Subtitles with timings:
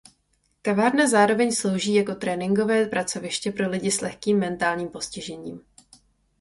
[0.61, 5.61] Kavárna zároveň slouží jako tréninkové pracoviště pro lidi s lehkým mentálním postižením.